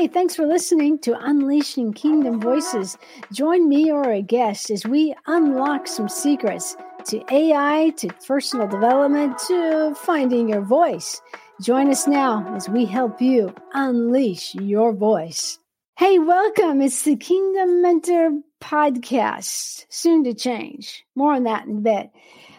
[0.00, 2.96] Hey, thanks for listening to Unleashing Kingdom Voices.
[3.34, 6.74] Join me or a guest as we unlock some secrets
[7.08, 11.20] to AI, to personal development, to finding your voice.
[11.60, 15.58] Join us now as we help you unleash your voice.
[15.98, 16.80] Hey, welcome.
[16.80, 21.04] It's the Kingdom Mentor podcast, soon to change.
[21.14, 22.10] More on that in a bit.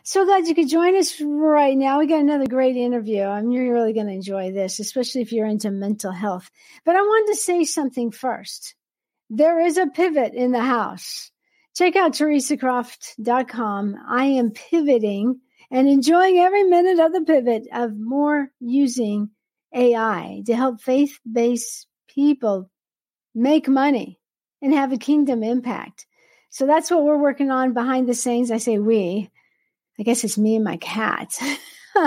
[0.03, 1.99] So glad you could join us right now.
[1.99, 3.21] We got another great interview.
[3.21, 6.49] I'm you're really going to enjoy this, especially if you're into mental health.
[6.85, 8.75] But I wanted to say something first.
[9.29, 11.31] There is a pivot in the house.
[11.75, 13.95] Check out theresacroft.com.
[14.07, 19.29] I am pivoting and enjoying every minute of the pivot of more using
[19.73, 22.69] AI to help faith based people
[23.33, 24.19] make money
[24.61, 26.07] and have a kingdom impact.
[26.49, 28.51] So that's what we're working on behind the scenes.
[28.51, 29.30] I say we
[30.01, 31.31] I guess it's me and my cat.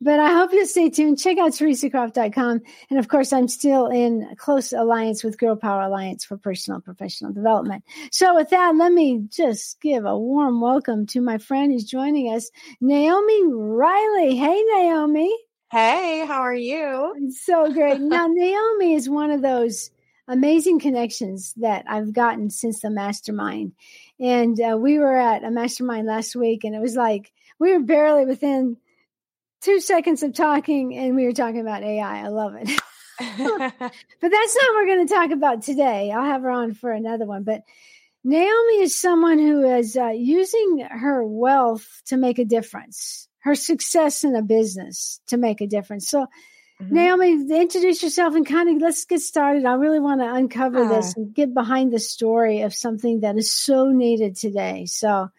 [0.00, 1.20] but I hope you'll stay tuned.
[1.20, 2.60] Check out theresacroft.com.
[2.90, 7.32] And of course, I'm still in close alliance with Girl Power Alliance for personal professional
[7.32, 7.84] development.
[8.10, 12.34] So with that, let me just give a warm welcome to my friend who's joining
[12.34, 14.34] us, Naomi Riley.
[14.34, 15.32] Hey, Naomi.
[15.70, 17.30] Hey, how are you?
[17.44, 18.00] So great.
[18.00, 19.92] now, Naomi is one of those
[20.26, 23.74] amazing connections that I've gotten since the mastermind.
[24.18, 27.84] And uh, we were at a mastermind last week, and it was like we were
[27.84, 28.76] barely within
[29.62, 32.24] two seconds of talking, and we were talking about AI.
[32.24, 32.68] I love it.
[33.18, 36.12] but that's not what we're going to talk about today.
[36.12, 37.44] I'll have her on for another one.
[37.44, 37.62] But
[38.24, 44.24] Naomi is someone who is uh, using her wealth to make a difference, her success
[44.24, 46.08] in a business to make a difference.
[46.08, 46.26] So,
[46.82, 46.92] mm-hmm.
[46.94, 49.64] Naomi, introduce yourself and kind of let's get started.
[49.64, 53.36] I really want to uncover uh, this and get behind the story of something that
[53.36, 54.86] is so needed today.
[54.86, 55.30] So,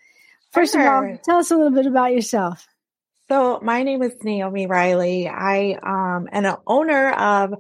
[0.57, 2.65] First of all, tell us a little bit about yourself.
[3.27, 5.29] So, my name is Naomi Riley.
[5.29, 7.53] I um, am an owner of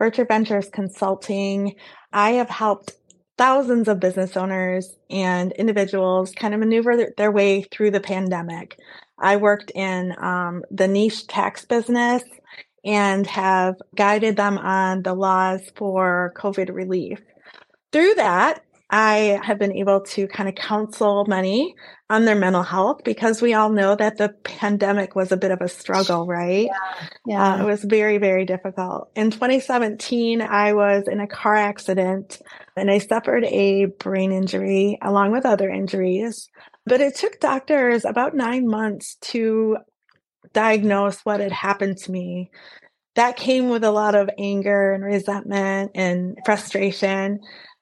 [0.00, 1.76] Virtue Ventures Consulting.
[2.12, 2.94] I have helped
[3.38, 8.76] thousands of business owners and individuals kind of maneuver their way through the pandemic.
[9.16, 12.24] I worked in um, the niche tax business
[12.84, 17.20] and have guided them on the laws for COVID relief.
[17.92, 21.76] Through that, I have been able to kind of counsel many
[22.08, 25.60] on their mental health because we all know that the pandemic was a bit of
[25.60, 26.66] a struggle, right?
[26.66, 27.06] Yeah.
[27.24, 27.54] yeah.
[27.54, 29.10] Uh, it was very, very difficult.
[29.14, 32.42] In 2017, I was in a car accident
[32.76, 36.48] and I suffered a brain injury along with other injuries.
[36.84, 39.76] But it took doctors about nine months to
[40.52, 42.50] diagnose what had happened to me.
[43.14, 47.40] That came with a lot of anger and resentment and frustration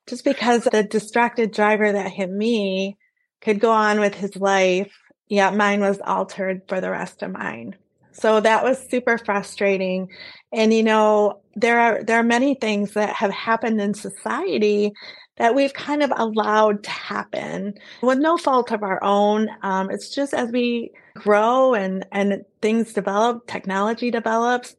[0.08, 2.96] just because the distracted driver that hit me
[3.40, 4.92] could go on with his life,
[5.28, 7.76] yet mine was altered for the rest of mine.
[8.12, 10.08] So that was super frustrating.
[10.52, 14.92] And you know, there are there are many things that have happened in society
[15.36, 19.48] that we've kind of allowed to happen with no fault of our own.
[19.62, 24.74] Um, it's just as we grow and and things develop, technology develops,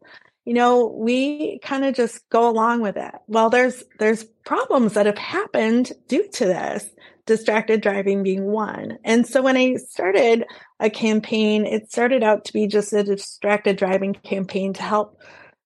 [0.50, 3.14] you know, we kind of just go along with it.
[3.28, 6.90] Well, there's, there's problems that have happened due to this,
[7.28, 8.98] distracted driving being one.
[9.04, 10.46] And so when I started
[10.80, 15.22] a campaign, it started out to be just a distracted driving campaign to help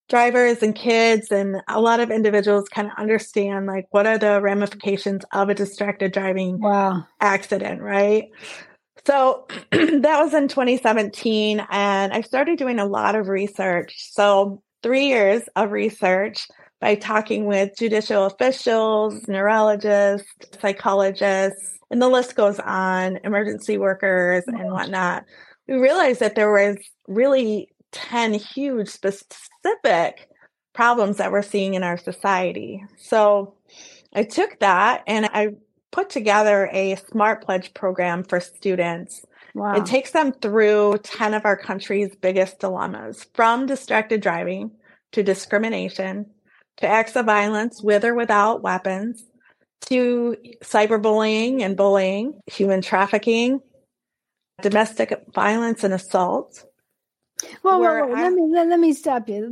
[0.09, 4.41] drivers and kids and a lot of individuals kind of understand like what are the
[4.41, 7.07] ramifications of a distracted driving wow.
[7.21, 8.25] accident, right?
[9.05, 14.11] So that was in 2017 and I started doing a lot of research.
[14.11, 16.47] So three years of research
[16.79, 20.27] by talking with judicial officials, neurologists,
[20.61, 25.23] psychologists, and the list goes on, emergency workers and whatnot.
[25.67, 26.77] We realized that there was
[27.07, 30.27] really 10 huge specific
[30.73, 32.83] problems that we're seeing in our society.
[32.97, 33.53] So
[34.13, 35.49] I took that and I
[35.91, 39.23] put together a Smart Pledge program for students
[39.53, 39.75] Wow.
[39.75, 44.71] It takes them through 10 of our country's biggest dilemmas from distracted driving
[45.11, 46.25] to discrimination
[46.77, 49.23] to acts of violence with or without weapons
[49.87, 53.59] to cyberbullying and bullying, human trafficking,
[54.61, 56.65] domestic violence and assault.
[57.61, 59.49] Well, well, I, let me let, let, me stop you.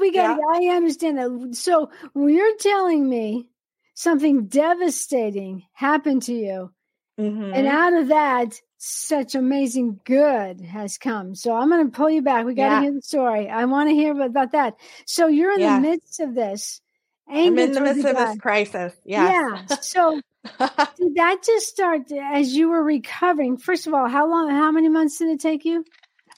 [0.00, 0.38] We got.
[0.38, 0.70] Yeah.
[0.70, 1.56] I understand that.
[1.56, 3.48] So you're telling me
[3.94, 6.72] something devastating happened to you,
[7.20, 7.52] mm-hmm.
[7.52, 11.34] and out of that, such amazing good has come.
[11.34, 12.44] So I'm going to pull you back.
[12.44, 12.80] We got to yeah.
[12.82, 13.48] hear the story.
[13.48, 14.74] I want to hear about that.
[15.06, 15.76] So you're in yeah.
[15.76, 16.82] the midst of this.
[17.26, 18.92] I'm in the midst of this crisis.
[19.04, 19.30] Yeah.
[19.30, 19.76] Yeah.
[19.80, 20.20] So
[20.98, 23.56] did that just start as you were recovering?
[23.56, 25.84] First of all, how long, how many months did it take you?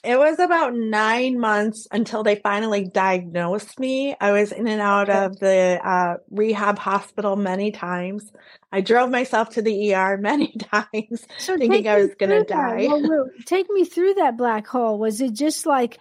[0.06, 4.14] It was about nine months until they finally diagnosed me.
[4.20, 8.30] I was in and out of the uh, rehab hospital many times.
[8.70, 12.86] I drove myself to the ER many times, so thinking I was going to die.
[12.86, 14.98] Well, take me through that black hole.
[14.98, 15.98] Was it just like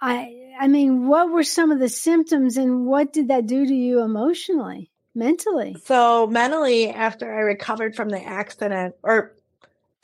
[0.00, 0.40] I?
[0.60, 4.02] I mean, what were some of the symptoms, and what did that do to you
[4.02, 5.76] emotionally, mentally?
[5.84, 9.34] So mentally, after I recovered from the accident, or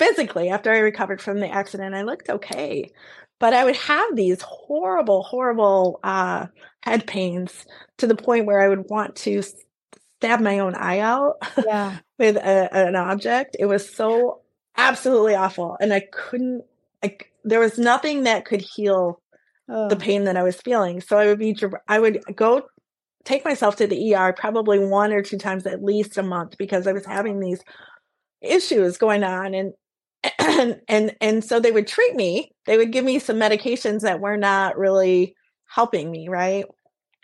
[0.00, 2.91] physically after I recovered from the accident, I looked okay.
[3.38, 6.47] But I would have these horrible, horrible uh,
[6.81, 7.67] head pains
[7.99, 11.37] to the point where I would want to stab my own eye out
[11.67, 11.99] yeah.
[12.19, 13.56] with a, an object.
[13.58, 14.41] It was so
[14.76, 15.76] absolutely awful.
[15.81, 16.64] And I couldn't,
[17.05, 19.20] I, there was nothing that could heal
[19.69, 19.88] oh.
[19.88, 21.02] the pain that I was feeling.
[21.02, 21.56] So I would be,
[21.88, 22.62] I would go
[23.25, 26.87] take myself to the ER probably one or two times at least a month because
[26.87, 27.61] I was having these
[28.41, 29.75] issues going on and
[30.38, 34.20] and and and so they would treat me they would give me some medications that
[34.20, 35.34] were not really
[35.67, 36.64] helping me right?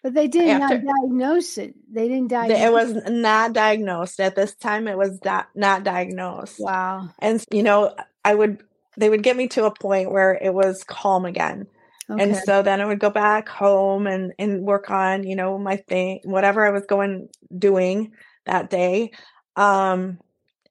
[0.02, 2.72] But they did After, not diagnose it they didn't diagnose it.
[2.72, 4.20] was not diagnosed.
[4.20, 6.56] At this time it was di- not diagnosed.
[6.60, 7.10] Wow.
[7.18, 7.94] And you know
[8.24, 8.62] i would
[8.98, 11.66] they would get me to a point where it was calm again.
[12.08, 12.22] Okay.
[12.22, 15.76] and so then i would go back home and and work on you know my
[15.76, 17.28] thing whatever i was going
[17.58, 18.12] doing
[18.44, 19.10] that day.
[19.56, 20.18] Um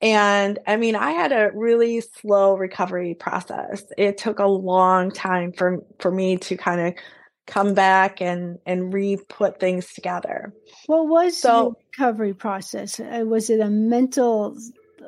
[0.05, 3.83] and I mean, I had a really slow recovery process.
[3.97, 6.93] It took a long time for for me to kind of
[7.47, 10.53] come back and and re-put things together.
[10.85, 12.99] What was so, the recovery process?
[12.99, 14.55] Uh, was it a mental?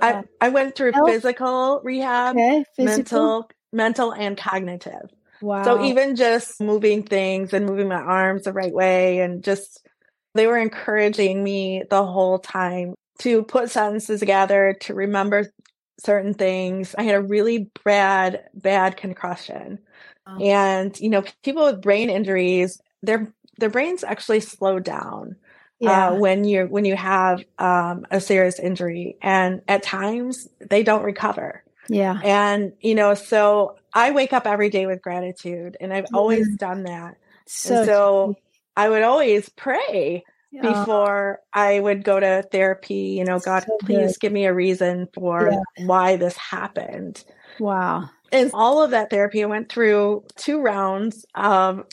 [0.02, 1.12] Uh, I I went through health?
[1.12, 3.20] physical rehab, okay, physical?
[3.20, 5.12] mental, mental, and cognitive.
[5.44, 5.64] Wow.
[5.64, 9.86] So even just moving things and moving my arms the right way, and just
[10.34, 15.52] they were encouraging me the whole time to put sentences together, to remember
[16.00, 16.96] certain things.
[16.98, 19.80] I had a really bad, bad concussion.
[20.28, 20.38] Oh.
[20.40, 25.36] And, you know, people with brain injuries, their their brains actually slow down
[25.82, 26.08] uh, yeah.
[26.10, 31.04] uh, when you when you have um, a serious injury, and at times they don't
[31.04, 31.64] recover.
[31.90, 36.48] Yeah, and you know, so I wake up every day with gratitude, and I've always
[36.48, 36.56] mm-hmm.
[36.56, 37.18] done that.
[37.48, 38.36] So, so
[38.76, 43.16] I would always pray before I would go to therapy.
[43.18, 45.86] You know, God, so please give me a reason for yeah.
[45.86, 47.24] why this happened.
[47.60, 48.10] Wow.
[48.32, 51.86] And all of that therapy, I went through two rounds of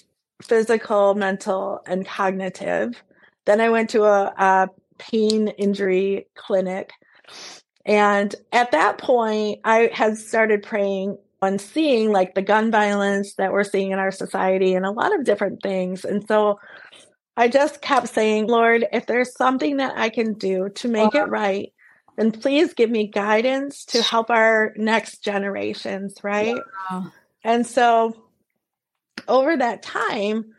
[0.43, 3.03] physical, mental, and cognitive.
[3.45, 4.69] Then I went to a, a
[4.99, 6.93] pain injury clinic.
[7.87, 13.53] And at that point, I had started praying and seeing like the gun violence that
[13.53, 16.05] we're seeing in our society and a lot of different things.
[16.05, 16.59] And so
[17.37, 21.29] I just kept saying, Lord, if there's something that I can do to make it
[21.29, 21.73] right,
[22.17, 26.57] then please give me guidance to help our next generations, right?
[26.91, 27.13] Wow.
[27.43, 28.15] And so
[29.27, 30.55] over that time,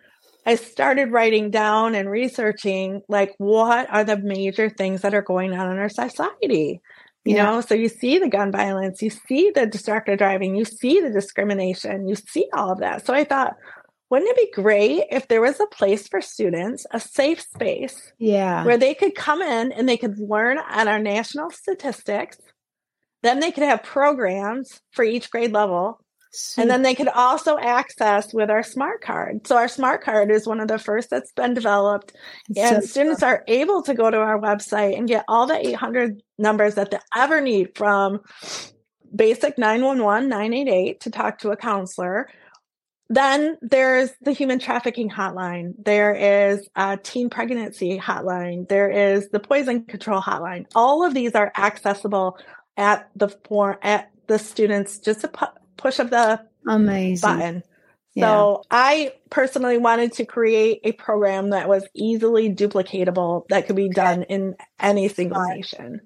[0.45, 5.53] I started writing down and researching like what are the major things that are going
[5.53, 6.81] on in our society.
[7.23, 7.45] You yeah.
[7.45, 11.09] know, so you see the gun violence, you see the distracted driving, you see the
[11.09, 13.03] discrimination, you see all of that.
[13.03, 13.55] So I thought,
[14.09, 18.63] wouldn't it be great if there was a place for students, a safe space, yeah,
[18.63, 22.37] where they could come in and they could learn on our national statistics.
[23.23, 25.99] Then they could have programs for each grade level.
[26.31, 26.63] Sweet.
[26.63, 29.47] And then they could also access with our smart card.
[29.47, 32.11] So our smart card is one of the first that's been developed.
[32.49, 35.65] It's and so students are able to go to our website and get all the
[35.65, 38.19] 800 numbers that they ever need from
[39.15, 42.27] basic 911 988 to talk to a counselor
[43.09, 45.73] then there's the human trafficking hotline.
[45.83, 48.67] There is a teen pregnancy hotline.
[48.67, 50.65] There is the poison control hotline.
[50.73, 52.39] All of these are accessible
[52.77, 55.45] at the for at the students just a pu-
[55.77, 57.63] push of the amazing button.
[58.17, 58.67] So yeah.
[58.71, 64.23] I personally wanted to create a program that was easily duplicatable that could be done
[64.23, 65.99] in any single nation.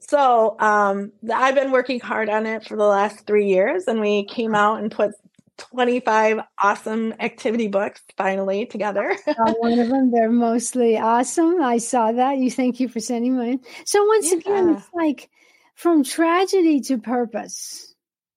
[0.00, 4.24] So um, I've been working hard on it for the last three years, and we
[4.24, 5.10] came out and put
[5.58, 9.16] 25 awesome activity books finally together.
[9.58, 11.60] one of them, they're mostly awesome.
[11.62, 12.38] I saw that.
[12.38, 13.60] You thank you for sending mine.
[13.84, 14.38] So once yeah.
[14.38, 15.28] again, it's like
[15.74, 17.94] from tragedy to purpose.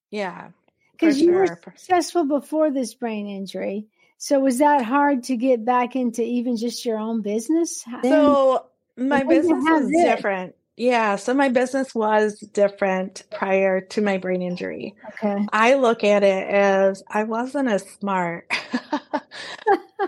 [0.10, 0.50] Yeah.
[0.92, 3.88] Because you were successful before this brain injury.
[4.18, 7.84] So was that hard to get back into even just your own business?
[8.04, 10.56] So my business was different.
[10.82, 14.96] Yeah, so my business was different prior to my brain injury.
[15.10, 15.46] Okay.
[15.54, 18.48] I look at it as I wasn't as smart.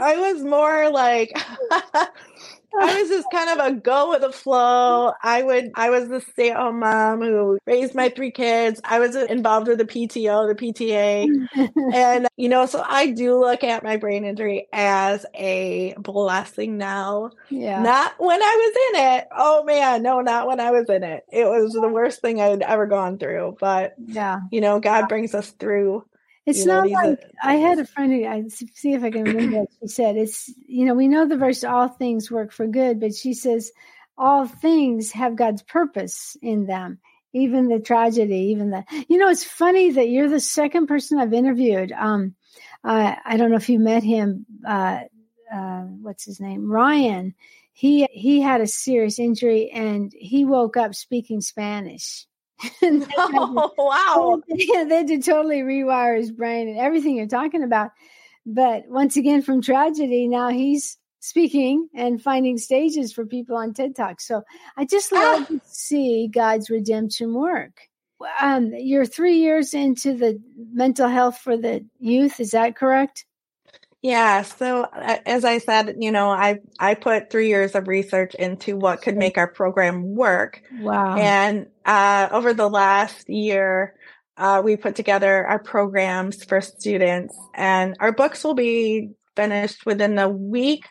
[0.01, 1.31] I was more like
[2.79, 5.13] I was just kind of a go with the flow.
[5.21, 8.81] I would, I was the stay at home mom who raised my three kids.
[8.83, 11.27] I was involved with the PTO, the PTA.
[11.93, 17.31] and, you know, so I do look at my brain injury as a blessing now.
[17.49, 17.81] Yeah.
[17.81, 18.55] Not when I
[18.95, 19.27] was in it.
[19.31, 21.23] Oh man, no, not when I was in it.
[21.31, 23.57] It was the worst thing I'd ever gone through.
[23.59, 26.05] But, yeah, you know, God brings us through
[26.45, 29.59] it's you not like I had a friend who I see if I can remember
[29.59, 30.17] what she said.
[30.17, 33.71] It's you know we know the verse all things work for good, but she says
[34.17, 36.99] all things have God's purpose in them,
[37.33, 41.33] even the tragedy, even the you know it's funny that you're the second person I've
[41.33, 41.91] interviewed.
[41.93, 42.35] Um,
[42.83, 44.45] uh, I don't know if you met him.
[44.67, 45.01] Uh,
[45.53, 46.69] uh, what's his name?
[46.69, 47.35] Ryan.
[47.75, 52.27] He he had a serious injury and he woke up speaking Spanish
[52.81, 54.41] oh, wow.
[54.47, 57.91] Yeah, they had to totally rewire his brain and everything you're talking about.
[58.45, 63.95] But once again, from tragedy, now he's speaking and finding stages for people on TED
[63.95, 64.19] Talk.
[64.19, 64.43] So
[64.75, 65.45] I just love ah.
[65.45, 67.87] to see God's redemption work.
[68.41, 70.41] Um, you're three years into the
[70.71, 72.39] mental health for the youth.
[72.39, 73.25] Is that correct?
[74.03, 74.41] Yeah.
[74.41, 74.83] So
[75.25, 79.15] as I said, you know, I I put three years of research into what could
[79.15, 80.61] make our program work.
[80.81, 81.15] Wow.
[81.15, 83.95] And uh, over the last year,
[84.35, 90.19] uh, we put together our programs for students, and our books will be finished within
[90.19, 90.85] a week.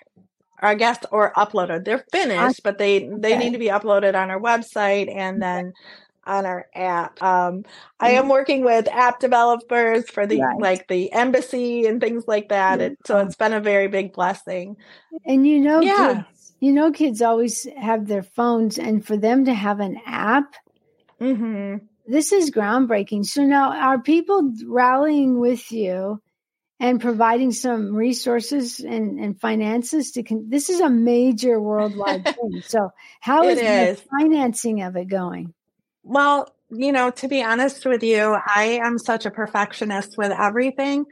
[0.65, 1.85] I guess, or uploaded.
[1.85, 3.39] They're finished, but they they okay.
[3.39, 5.73] need to be uploaded on our website, and then
[6.25, 7.23] on our app.
[7.23, 7.65] Um,
[7.99, 8.31] I am mm-hmm.
[8.31, 10.61] working with app developers for the right.
[10.61, 12.81] like the embassy and things like that.
[12.81, 14.77] It, so it's been a very big blessing.
[15.25, 16.25] And you know, yeah.
[16.31, 20.55] kids, you know, kids always have their phones, and for them to have an app,
[21.21, 21.85] mm-hmm.
[22.07, 23.27] this is groundbreaking.
[23.27, 26.21] So now, are people rallying with you?
[26.83, 32.61] and providing some resources and, and finances to con- this is a major worldwide thing
[32.67, 35.55] so how is, is the financing of it going
[36.03, 41.05] well, you know, to be honest with you, I am such a perfectionist with everything.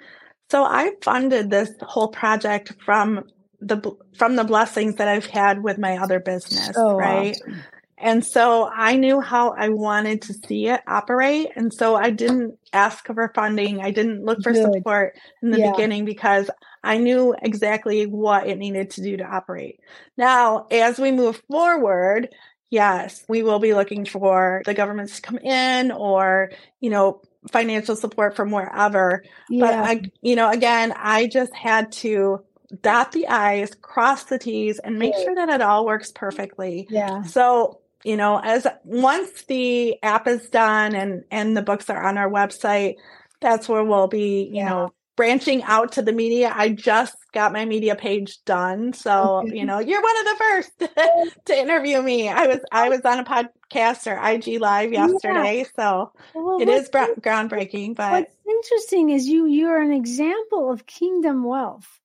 [0.51, 3.25] So I funded this whole project from
[3.61, 3.81] the
[4.17, 7.37] from the blessings that I've had with my other business, so right?
[7.37, 7.63] Awesome.
[8.03, 11.49] And so I knew how I wanted to see it operate.
[11.55, 13.83] And so I didn't ask for funding.
[13.83, 14.73] I didn't look for Good.
[14.73, 15.71] support in the yeah.
[15.73, 16.49] beginning because
[16.83, 19.81] I knew exactly what it needed to do to operate.
[20.17, 22.31] Now, as we move forward,
[22.71, 27.97] Yes, we will be looking for the governments to come in or, you know, financial
[27.97, 29.25] support from wherever.
[29.49, 29.67] Yeah.
[29.67, 32.45] But I, you know, again, I just had to
[32.83, 36.87] dot the I's, cross the T's, and make sure that it all works perfectly.
[36.89, 37.23] Yeah.
[37.23, 42.19] So, you know, as once the app is done and and the books are on
[42.19, 42.95] our website,
[43.41, 44.69] that's where we'll be, you yeah.
[44.69, 46.51] know, branching out to the media.
[46.57, 48.95] I just got my media page done.
[48.95, 50.79] So, you know, you're one of the first
[51.45, 52.31] to interview me.
[52.31, 55.59] I was I was on a podcast or IG live yesterday.
[55.59, 55.65] Yeah.
[55.77, 57.97] So well, it is bra- groundbreaking.
[57.97, 62.01] But what's interesting is you you're an example of kingdom wealth.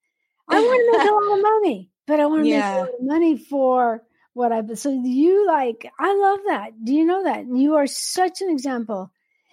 [0.50, 2.58] I want to make a lot of money, but I want to yeah.
[2.58, 4.04] make a lot of money for
[4.34, 6.84] what I so you like I love that.
[6.84, 7.46] Do you know that?
[7.48, 9.10] You are such an example.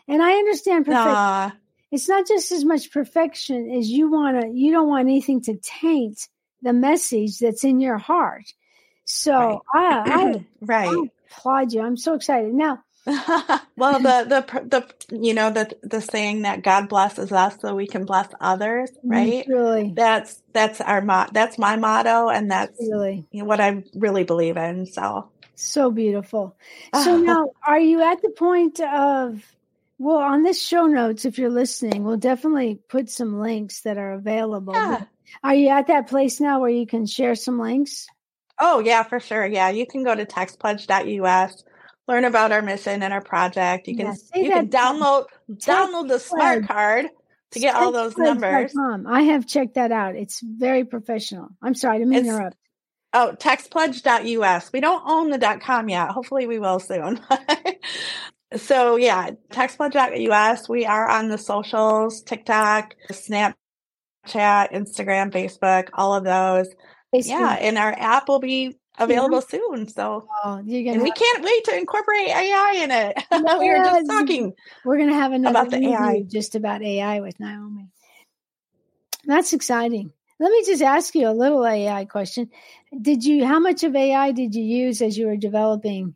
[0.09, 1.61] And I understand perfection
[1.92, 5.56] it's not just as much perfection as you want to you don't want anything to
[5.56, 6.28] taint
[6.62, 8.52] the message that's in your heart.
[9.04, 10.02] So right.
[10.06, 10.88] I, I, right.
[10.88, 11.82] I applaud you.
[11.82, 12.52] I'm so excited.
[12.52, 12.82] Now
[13.76, 17.84] well the the the you know the the saying that god blesses us so we
[17.84, 19.44] can bless others mm, right?
[19.49, 23.82] really that's that's our mo- that's my motto and that's really you know, what i
[23.94, 25.28] really believe in so.
[25.54, 26.56] So beautiful.
[27.02, 29.42] So now are you at the point of
[30.02, 34.12] well, on this show notes, if you're listening, we'll definitely put some links that are
[34.14, 34.75] available.
[34.75, 35.04] Yeah.
[35.44, 38.09] Are you at that place now where you can share some links?
[38.61, 39.47] Oh, yeah, for sure.
[39.47, 41.64] Yeah, you can go to textpledge.us,
[42.09, 43.87] learn about our mission and our project.
[43.87, 47.06] You can yeah, you can download download the smart card
[47.52, 48.75] to get all those numbers.
[49.06, 50.16] I have checked that out.
[50.16, 51.49] It's very professional.
[51.62, 52.56] I'm sorry to interrupt.
[53.14, 54.73] Oh, textpledge.us.
[54.73, 56.09] We don't own the .com yet.
[56.09, 57.21] Hopefully we will soon.
[58.56, 60.68] So yeah, textpledge.us.
[60.68, 63.54] We are on the socials, TikTok, Snapchat,
[64.26, 66.68] Instagram, Facebook, all of those.
[67.12, 69.59] Yeah, and our app will be available yeah.
[69.59, 69.88] soon.
[69.88, 73.25] So oh, and we can't wait to incorporate AI in it.
[73.32, 74.52] We were just talking.
[74.85, 77.88] We're gonna have another about the AI just about AI with Naomi.
[79.25, 80.12] That's exciting.
[80.40, 82.50] Let me just ask you a little AI question.
[83.00, 86.14] Did you how much of AI did you use as you were developing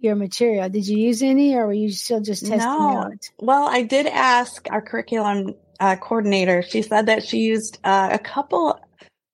[0.00, 0.68] your material.
[0.68, 2.98] Did you use any, or were you still just testing no.
[2.98, 3.28] out?
[3.38, 6.62] Well, I did ask our curriculum uh, coordinator.
[6.62, 8.80] She said that she used uh, a couple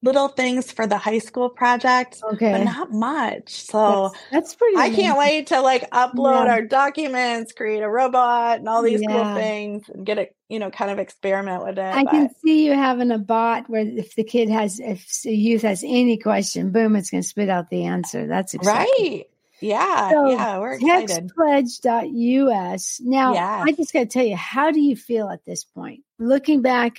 [0.02, 2.52] little things for the high school project, okay.
[2.52, 3.50] but not much.
[3.50, 4.76] So that's, that's pretty.
[4.76, 6.52] I can't wait to like upload Yeah.
[6.52, 9.12] our documents, create a robot, and all these Yeah.
[9.12, 11.94] cool things, and get it, you know, kind of experiment with it.
[11.94, 15.34] I but- can see you having a bot where if the kid has, if the
[15.34, 18.26] youth has any question, boom, it's going to spit out the answer.
[18.26, 18.86] That's exciting.
[19.00, 19.24] right.
[19.60, 21.30] Yeah, So, yeah, we're excited.
[21.38, 23.00] Textpledge.us.
[23.02, 23.64] Now, Yes.
[23.66, 26.00] I just got to tell you, how do you feel at this point?
[26.18, 26.98] Looking back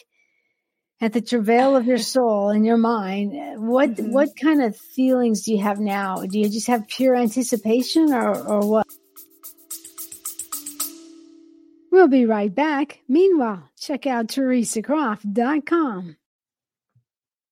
[0.99, 4.11] at the travail of your soul and your mind, uh, what Mhm.
[4.11, 6.17] what kind of feelings do you have now?
[6.17, 8.87] Do you just have pure anticipation or, or what?
[11.91, 12.99] We'll be right back.
[13.07, 16.17] Meanwhile, check out theresacroft.com.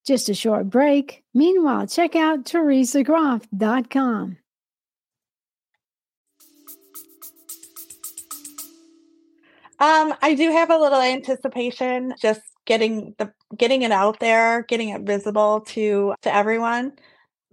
[0.05, 1.24] Just a short break.
[1.33, 4.38] Meanwhile, check out theresacroft.com.
[9.79, 14.89] Um, I do have a little anticipation, just getting the getting it out there, getting
[14.89, 16.94] it visible to to everyone.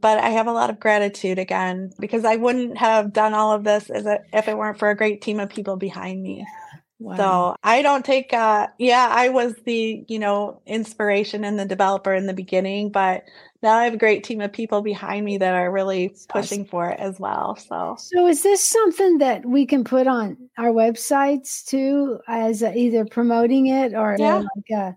[0.00, 3.64] But I have a lot of gratitude again because I wouldn't have done all of
[3.64, 6.47] this as a, if it weren't for a great team of people behind me.
[6.99, 7.17] Wow.
[7.17, 12.14] So I don't take uh yeah, I was the, you know, inspiration and the developer
[12.14, 13.25] in the beginning, but
[13.62, 16.88] now I have a great team of people behind me that are really pushing for
[16.90, 17.57] it as well.
[17.57, 22.76] So So is this something that we can put on our websites too, as a,
[22.76, 24.42] either promoting it or Yeah.
[24.57, 24.97] like a,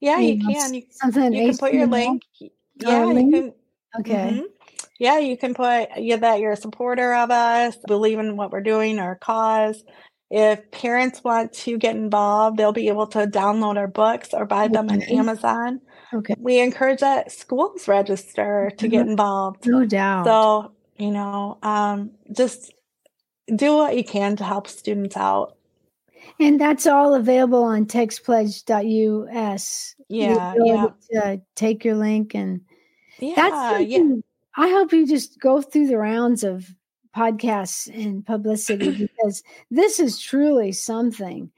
[0.00, 0.74] yeah, you know, can.
[0.74, 1.32] You, something?
[1.32, 2.22] you can put your link.
[2.42, 2.48] Oh,
[2.80, 3.54] Yeah, you can
[4.00, 4.40] Okay.
[4.40, 4.44] Mhm.
[4.98, 8.60] Yeah, you can put yeah, that you're a supporter of us, believe in what we're
[8.60, 9.82] doing, our cause.
[10.30, 14.66] If parents want to get involved, they'll be able to download our books or buy
[14.68, 15.80] them on Amazon.
[16.14, 16.34] Okay.
[16.38, 19.10] We encourage that schools register to get Mhm.
[19.10, 19.66] involved.
[19.66, 20.24] No doubt.
[20.26, 22.72] So, you know, um, just
[23.54, 25.56] do what you can to help students out.
[26.40, 29.94] and that's all available on textpledge.us.
[30.08, 30.86] Yeah, yeah.
[31.12, 32.60] To take your link and
[33.18, 34.02] Yeah, that's yeah.
[34.56, 36.66] I hope you just go through the rounds of
[37.14, 41.50] podcasts and publicity because this is truly something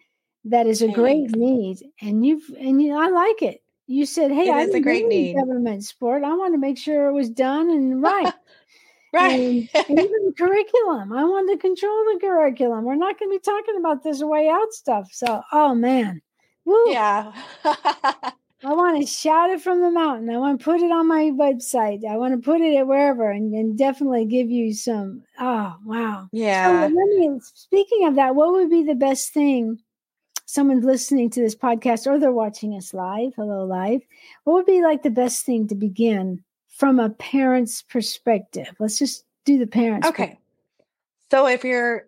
[0.45, 3.63] that is a great need and you've and you I like it.
[3.87, 5.37] You said, "Hey, It I is a great need.
[5.37, 6.25] government sport.
[6.25, 8.33] I want to make sure it was done and right."
[9.12, 9.33] Right.
[9.40, 11.12] and, and even the curriculum.
[11.12, 12.85] I want to control the curriculum.
[12.85, 15.08] We're not going to be talking about this way out stuff.
[15.13, 16.21] So, oh man,
[16.65, 16.84] woo!
[16.91, 17.32] yeah.
[17.65, 20.28] I want to shout it from the mountain.
[20.28, 22.04] I want to put it on my website.
[22.04, 25.23] I want to put it at wherever, and, and definitely give you some.
[25.39, 26.23] Oh wow!
[26.23, 26.80] So yeah.
[26.82, 27.39] let me.
[27.54, 29.78] Speaking of that, what would be the best thing?
[30.47, 33.32] Someone's listening to this podcast, or they're watching us live.
[33.35, 34.00] Hello, live.
[34.45, 38.69] What would be like the best thing to begin from a parent's perspective?
[38.78, 40.06] Let's just do the parents.
[40.06, 40.39] Okay.
[41.32, 42.06] So if your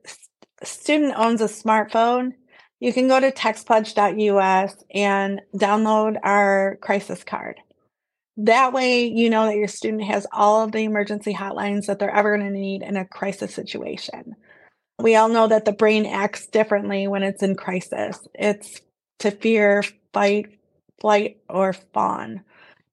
[0.62, 2.34] student owns a smartphone,
[2.78, 7.60] you can go to textpledge.us and download our crisis card.
[8.36, 12.14] That way, you know that your student has all of the emergency hotlines that they're
[12.14, 14.36] ever going to need in a crisis situation.
[15.00, 18.26] We all know that the brain acts differently when it's in crisis.
[18.34, 18.80] It's
[19.20, 20.46] to fear, fight,
[21.00, 22.42] flight, or fawn.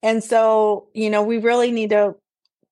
[0.03, 2.15] And so, you know, we really need to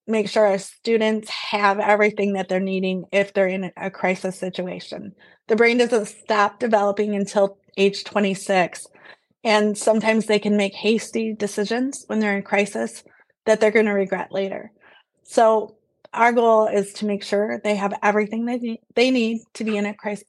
[0.06, 5.14] make sure our students have everything that they're needing if they're in a crisis situation.
[5.48, 8.86] The brain doesn't stop developing until age 26.
[9.44, 13.04] And sometimes they can make hasty decisions when they're in crisis
[13.46, 14.72] that they're going to regret later.
[15.24, 15.76] So
[16.14, 19.78] our goal is to make sure they have everything they need, they need to be
[19.78, 20.26] in a crisis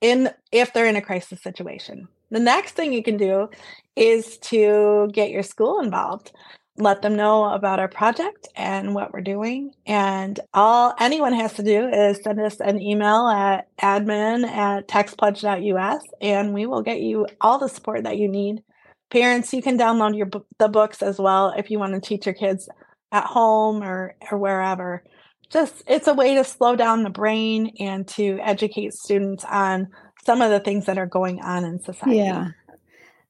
[0.00, 2.08] in if they're in a crisis situation.
[2.30, 3.48] The next thing you can do
[3.94, 6.32] is to get your school involved
[6.78, 9.72] let them know about our project and what we're doing.
[9.86, 16.02] And all anyone has to do is send us an email at admin at textpledge.us
[16.20, 18.62] and we will get you all the support that you need.
[19.10, 22.34] Parents, you can download your the books as well if you want to teach your
[22.34, 22.68] kids
[23.12, 25.04] at home or, or wherever.
[25.50, 29.88] Just it's a way to slow down the brain and to educate students on
[30.24, 32.16] some of the things that are going on in society.
[32.18, 32.48] Yeah.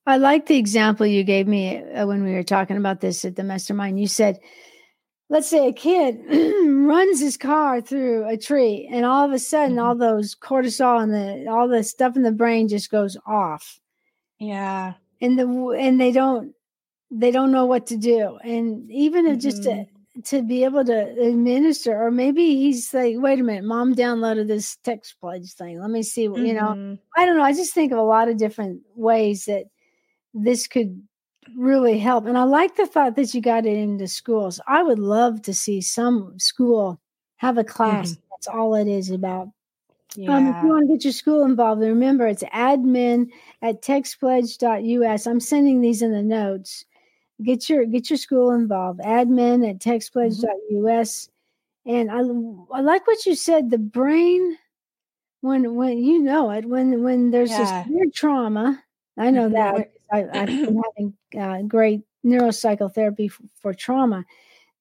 [0.06, 3.36] I like the example you gave me uh, when we were talking about this at
[3.36, 3.98] the mastermind.
[4.00, 4.38] You said,
[5.28, 6.20] let's say a kid
[6.86, 9.82] runs his car through a tree, and all of a sudden, Mhm.
[9.84, 13.80] all those cortisol and the all the stuff in the brain just goes off,
[14.38, 14.94] Yeah.
[15.20, 15.46] and the
[15.78, 16.54] and they don't
[17.10, 19.88] they don't know what to do, and even if just to Mhm.
[20.24, 24.76] To be able to administer, or maybe he's like, wait a minute, mom downloaded this
[24.76, 25.80] text pledge thing.
[25.80, 26.74] Let me see, what you know.
[26.74, 26.98] Mhm.
[27.16, 27.42] I don't know.
[27.42, 29.66] I just think of a lot of different ways that
[30.34, 31.02] this could
[31.56, 32.26] really help.
[32.26, 34.60] And I like the thought that you got it into schools.
[34.66, 37.00] I would love to see some school
[37.36, 38.16] have a class.
[38.30, 39.48] That's all it is about.
[40.16, 40.36] Yeah.
[40.36, 43.30] Um, if you want to get your school involved, remember it's admin
[43.62, 45.26] at textpledge.us.
[45.26, 46.84] I'm sending these in the notes.
[47.42, 49.00] Get your get your school involved.
[49.00, 51.28] Admin at textpledge.us.
[51.86, 52.18] And I
[52.76, 53.70] I like what you said.
[53.70, 54.56] The brain,
[55.40, 57.58] when when you know it, when when there's Yeah.
[57.58, 58.82] this weird trauma,
[59.16, 59.52] I know Mhm.
[59.52, 64.24] that I, I've been having uh, great neuropsychotherapy f- for trauma.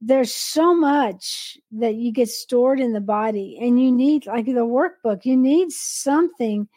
[0.01, 4.65] There's so much that you get stored in the body, and you need like the
[4.65, 5.25] workbook.
[5.25, 6.67] You need something,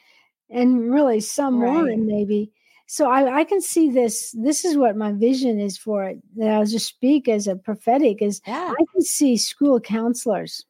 [0.50, 1.98] and really someone Right.
[1.98, 2.52] maybe.
[2.90, 4.32] So I, I can see this.
[4.32, 6.18] This is what my vision is for it.
[6.36, 8.22] That I'll just speak as a prophetic.
[8.22, 8.72] Is Yeah.
[8.72, 10.64] I can see school counselors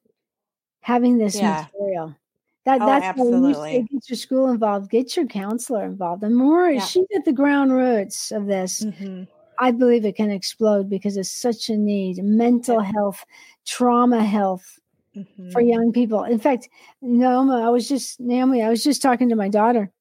[0.81, 1.65] having this Yeah.
[1.73, 2.17] material.
[2.65, 6.23] That Oh, that's when you say get your school involved, get your counselor involved.
[6.23, 6.81] The more Yeah.
[6.81, 9.29] she at the ground roots of this, Mhm.
[9.61, 12.19] I believe it can explode because it's such a need.
[12.25, 13.25] Mental health,
[13.65, 14.81] trauma health
[15.15, 15.53] Mhm.
[15.53, 16.25] for young people.
[16.25, 16.69] In fact,
[17.01, 19.93] Naomi, I was just Naomi, I was just talking to my daughter,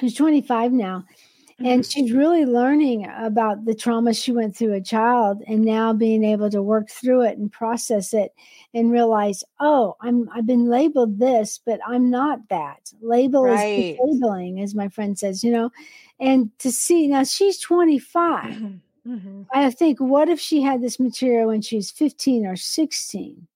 [0.00, 1.04] who's 25 now,
[1.58, 1.90] and Mhm.
[1.90, 6.50] she's really learning about the trauma she went through a child and now being able
[6.50, 8.32] to work through it and process it
[8.74, 13.78] and realize oh i'm i've been labeled this but i'm not that label Right.
[13.78, 15.70] is disabling as my friend says you know
[16.20, 18.80] and to see now she's 25 Mhm.
[19.06, 19.46] Mhm.
[19.52, 23.46] i think what if she had this material when she's 15 or 16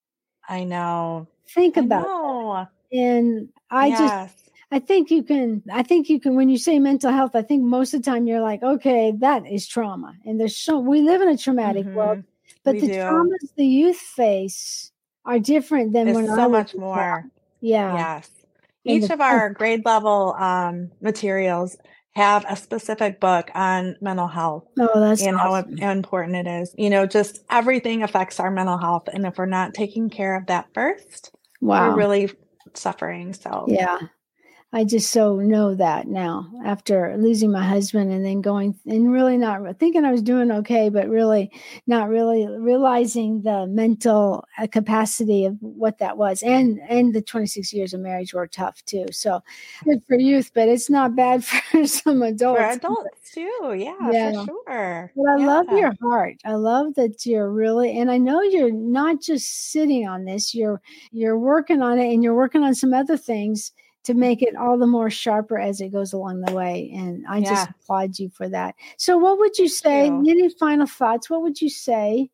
[0.48, 1.26] I know.
[1.48, 2.66] think I about know.
[2.92, 2.98] it.
[2.98, 4.45] and i just Yes.
[4.70, 5.62] I think you can.
[5.72, 6.34] I think you can.
[6.34, 9.46] When you say mental health, I think most of the time you're like, okay, that
[9.46, 12.24] is trauma, and there's so we live in a traumatic world, Mhm.
[12.64, 12.92] but we the do.
[12.94, 14.90] traumas the youth face
[15.24, 17.24] are different than There's when so much more.
[17.60, 18.30] Yeah, Yes.
[18.84, 21.76] And Each the- of our grade level um, materials
[22.14, 25.78] have a specific book on mental health oh, that's and how awesome.
[25.78, 26.74] im- important it is.
[26.78, 29.08] You know, just everything affects our mental health.
[29.12, 31.88] And if we're not taking care of that first, wow.
[31.90, 32.30] we're really
[32.74, 33.32] suffering.
[33.34, 33.98] So, yeah,
[34.72, 39.38] I just so know that now after losing my husband and then going and really
[39.38, 41.50] not thinking I was doing okay, but really
[41.86, 46.42] not really realizing the mental uh, capacity of what that was.
[46.42, 49.06] And and the 26 years of marriage were tough too.
[49.12, 49.40] So
[49.84, 52.58] good for youth, but it's not bad for some adults.
[52.60, 53.74] for adults too.
[53.78, 54.32] Yeah, Yeah.
[54.44, 55.12] for sure.
[55.16, 56.36] But I love your heart.
[56.44, 60.54] I love that you're really and I know you're not just sitting on this.
[60.54, 63.72] You're you're working on it and you're working on some other things
[64.06, 66.90] to make it all the more sharper as it goes along the way.
[66.94, 68.74] And I just applaud you for that.
[68.98, 70.06] So what would you say?
[70.06, 70.24] you.
[70.28, 71.28] Any final thoughts?
[71.28, 72.30] What would you say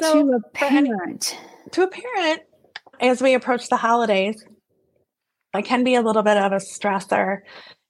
[0.00, 1.36] So, to a for any- parent?
[1.72, 2.42] to a parent,
[3.00, 4.44] as we approach the holidays,
[5.54, 7.38] it can be a little bit of a stressor.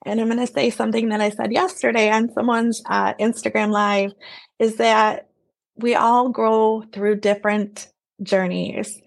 [0.05, 4.13] And I'm going to say something that I said yesterday on someone's uh, Instagram live
[4.59, 5.29] is that
[5.77, 7.89] we all grow through different
[8.23, 9.01] journeys.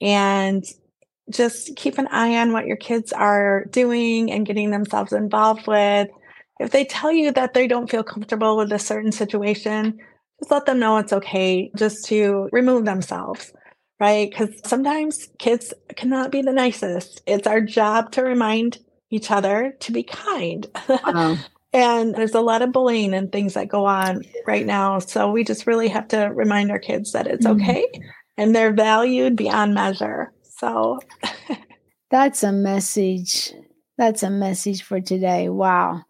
[0.00, 0.64] And
[1.32, 6.08] just keep an eye on what your kids are doing and getting themselves involved with.
[6.60, 9.98] If they tell you that they don't feel comfortable with a certain situation,
[10.40, 13.52] just let them know it's okay just to remove themselves
[14.02, 14.30] right?
[14.30, 17.22] Because sometimes kids cannot be the nicest.
[17.24, 18.78] It's our job to remind
[19.10, 20.66] each other to be kind.
[20.88, 21.36] Wow.
[21.72, 24.98] and there's a lot of bullying and things that go on right now.
[24.98, 27.62] So we just really have to remind our kids that it's Mhm.
[27.62, 27.86] okay
[28.36, 30.32] and they're valued beyond measure.
[30.62, 31.00] So,
[32.10, 33.52] That's a message.
[33.98, 35.48] That's a message for today.
[35.48, 36.02] Wow.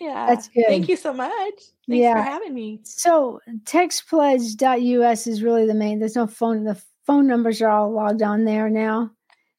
[0.00, 0.26] yeah.
[0.26, 0.64] That's good.
[0.66, 1.30] Thank you so much.
[1.32, 2.14] Thanks Yeah.
[2.16, 2.80] for having me.
[2.82, 6.00] So textpledge.us is really the main.
[6.00, 6.64] There's no phone.
[6.64, 9.10] The phone numbers are all logged on there now.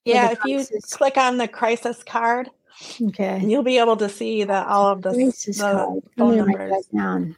[0.03, 2.49] Yeah, the if you click on the crisis card,
[3.01, 3.39] Okay.
[3.45, 5.99] you'll be able to see that all of the, Crisis the card.
[6.17, 6.87] phone Let me write numbers.
[6.91, 7.35] that down.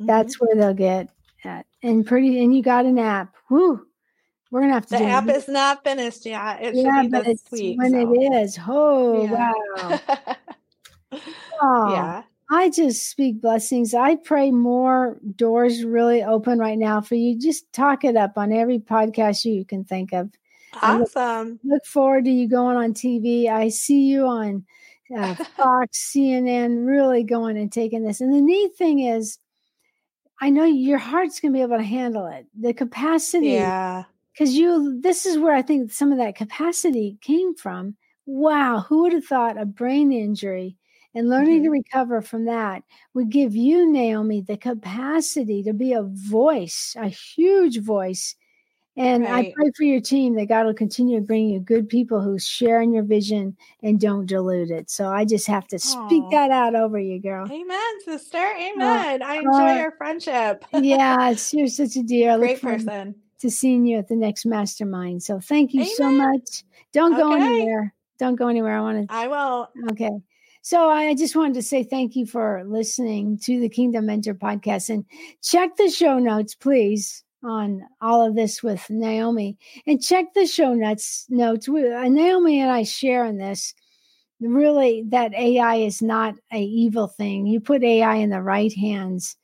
[0.00, 0.06] Mhm.
[0.06, 1.08] That's where they'll get
[1.44, 1.64] at.
[1.82, 2.42] And pretty.
[2.44, 3.34] And you got an app.
[3.48, 3.85] Whoo.
[4.56, 6.62] We're gonna have to The app another- is not finished yet.
[6.62, 7.78] It yeah, be but this it's week.
[7.78, 8.12] when so.
[8.14, 8.58] it is.
[8.66, 9.52] Oh Yeah.
[9.82, 10.00] wow.
[11.62, 12.22] Oh, yeah.
[12.50, 13.94] I just speak blessings.
[13.94, 17.38] I pray more doors really open right now for you.
[17.38, 20.30] Just talk it up on every podcast you can think of.
[20.74, 21.58] I look- Awesome.
[21.64, 23.48] look forward to you going on TV.
[23.48, 24.64] I see you on
[25.16, 28.20] uh, Fox, CNN, really going and taking this.
[28.20, 29.38] And the neat thing is,
[30.40, 32.46] I know your heart's going to be able to handle it.
[32.60, 34.04] The capacity, Yeah.
[34.36, 37.96] Because you, this is where I think some of that capacity came from.
[38.26, 40.76] Wow, who would have thought a brain injury
[41.14, 42.82] and learning to recover from that
[43.14, 48.34] would give you, Naomi, the capacity to be a voice, a huge voice.
[48.98, 52.20] And I pray for your team that God will continue to bring you good people
[52.20, 54.90] who share in your vision and don't dilute it.
[54.90, 56.30] So I just have to speak Aw.
[56.30, 57.46] that out over you, girl.
[57.50, 58.38] Amen, sister.
[58.38, 59.22] Amen.
[59.22, 60.64] I enjoy uh, our friendship.
[60.72, 62.38] yes, you're such a dear.
[62.38, 63.14] Great person.
[63.40, 65.22] To seeing you at the next mastermind.
[65.22, 66.64] So thank you so much.
[66.92, 67.94] Don't go anywhere.
[68.18, 68.76] Don't go anywhere.
[68.76, 69.14] I want to.
[69.14, 69.68] I will.
[69.90, 70.10] Okay.
[70.62, 74.88] So I just wanted to say thank you for listening to the Kingdom Mentor podcast
[74.88, 75.04] and
[75.42, 79.58] check the show notes, please, on all of this with Naomi.
[79.86, 81.68] And check the show notes notes.
[81.68, 83.74] We, uh, Naomi and I share in this
[84.40, 87.46] really that AI is not a evil thing.
[87.46, 89.36] You put AI in the right hands,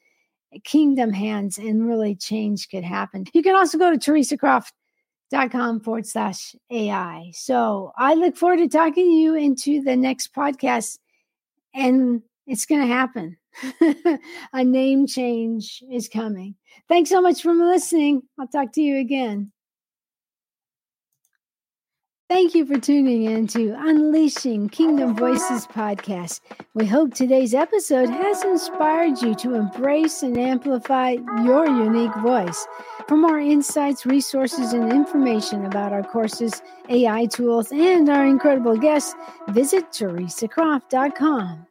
[0.65, 3.25] kingdom hands, and really change could happen.
[3.33, 7.31] You can also go to theresacroft.com forward slash AI.
[7.35, 10.99] So I look forward to talking to you into the next podcast
[11.75, 13.37] and it's going to happen.
[14.53, 16.55] a name change is coming.
[16.88, 18.23] Thanks so much for listening.
[18.38, 19.53] I'll talk to you again.
[22.33, 26.40] Thank you for tuning in to Unleashing Kingdom Voices podcast.
[26.73, 32.66] We hope today's episode has inspired you to embrace and amplify your unique voice.
[33.07, 39.14] For more insights, resources, and information about our courses, AI tools, and our incredible guests,
[39.49, 41.66] visit theresacroft.com.